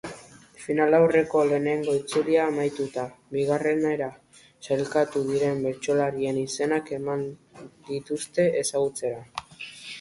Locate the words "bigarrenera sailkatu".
3.37-5.23